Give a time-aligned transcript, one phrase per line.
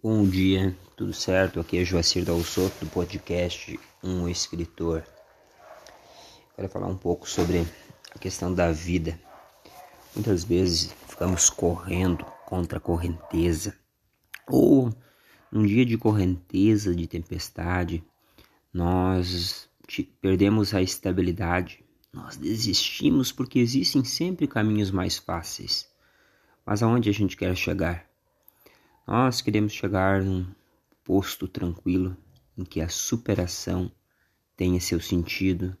[0.00, 1.58] Bom dia, tudo certo?
[1.58, 5.02] Aqui é Joacir Dalsoto do podcast Um Escritor.
[6.54, 7.66] Quero falar um pouco sobre
[8.14, 9.18] a questão da vida.
[10.14, 13.76] Muitas vezes ficamos correndo contra a correnteza,
[14.46, 14.94] ou
[15.50, 18.04] num dia de correnteza, de tempestade,
[18.72, 19.68] nós
[20.20, 25.88] perdemos a estabilidade, nós desistimos porque existem sempre caminhos mais fáceis.
[26.64, 28.07] Mas aonde a gente quer chegar?
[29.08, 30.46] Nós queremos chegar num
[31.02, 32.14] posto tranquilo
[32.58, 33.90] em que a superação
[34.54, 35.74] tenha seu sentido,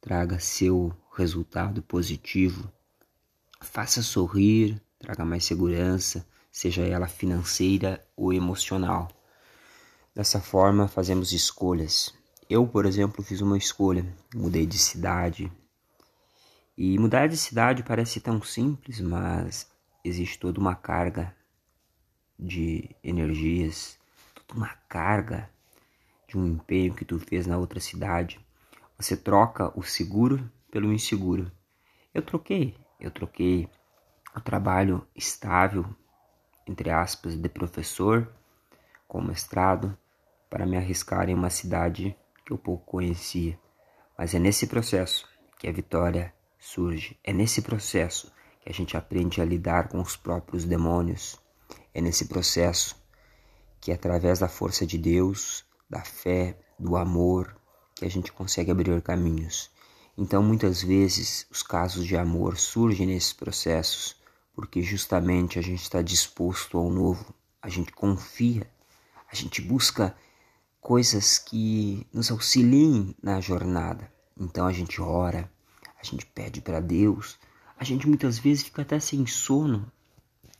[0.00, 2.68] traga seu resultado positivo,
[3.60, 9.08] faça sorrir, traga mais segurança, seja ela financeira ou emocional.
[10.12, 12.12] Dessa forma, fazemos escolhas.
[12.50, 15.52] Eu, por exemplo, fiz uma escolha, mudei de cidade.
[16.76, 19.70] E mudar de cidade parece tão simples, mas
[20.04, 21.32] existe toda uma carga
[22.42, 23.98] de energias,
[24.34, 25.48] toda uma carga
[26.26, 28.40] de um empenho que tu fez na outra cidade.
[28.98, 31.50] Você troca o seguro pelo inseguro.
[32.12, 33.68] Eu troquei, eu troquei
[34.34, 35.86] o trabalho estável,
[36.66, 38.32] entre aspas, de professor
[39.06, 39.96] com mestrado
[40.48, 43.58] para me arriscar em uma cidade que eu pouco conhecia.
[44.16, 47.18] Mas é nesse processo que a vitória surge.
[47.22, 51.38] É nesse processo que a gente aprende a lidar com os próprios demônios,
[51.94, 52.96] é nesse processo
[53.80, 57.56] que, através da força de Deus, da fé, do amor,
[57.94, 59.70] que a gente consegue abrir caminhos.
[60.16, 64.16] Então, muitas vezes, os casos de amor surgem nesses processos
[64.54, 68.70] porque justamente a gente está disposto ao novo, a gente confia,
[69.30, 70.14] a gente busca
[70.80, 74.12] coisas que nos auxiliem na jornada.
[74.38, 75.50] Então, a gente ora,
[75.98, 77.38] a gente pede para Deus,
[77.78, 79.90] a gente muitas vezes fica até sem sono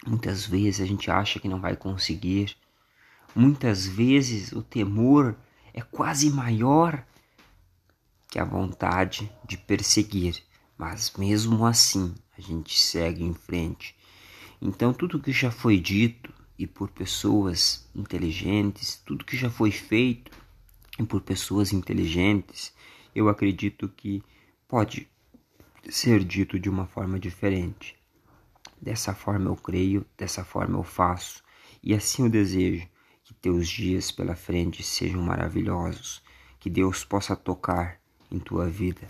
[0.06, 2.56] Muitas vezes a gente acha que não vai conseguir.
[3.34, 5.36] Muitas vezes o temor
[5.72, 7.05] é quase maior
[8.28, 10.42] que a vontade de perseguir,
[10.77, 13.95] mas mesmo assim a gente segue em frente.
[14.61, 20.30] Então, tudo que já foi dito e por pessoas inteligentes, tudo que já foi feito
[20.98, 22.73] e por pessoas inteligentes,
[23.14, 24.23] eu acredito que
[24.67, 25.08] pode
[25.89, 28.02] ser dito de uma forma diferente.
[28.83, 31.41] Dessa forma eu creio, dessa forma eu faço,
[31.81, 32.85] e assim eu desejo
[33.23, 36.20] que teus dias pela frente sejam maravilhosos,
[36.59, 39.07] que Deus possa tocar em tua vida